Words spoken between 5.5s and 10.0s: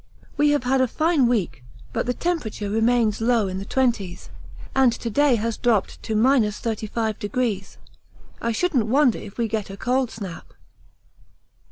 dropped to 35°. I shouldn't wonder if we get a